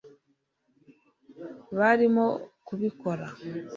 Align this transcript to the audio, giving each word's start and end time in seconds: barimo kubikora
barimo 1.77 2.25
kubikora 2.67 3.25